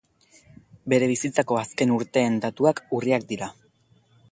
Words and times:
Bere 0.93 1.09
bizitzako 1.11 1.59
azken 1.63 1.93
urteen 1.97 2.41
datuak 2.47 2.83
urriak 3.01 3.31
dira. 3.35 3.53